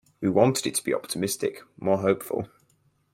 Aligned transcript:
We 0.19 0.29
wanted 0.31 0.65
it 0.65 0.73
to 0.73 0.83
be 0.83 0.95
optimistic, 0.95 1.61
more 1.77 1.99
hopeful. 1.99 2.47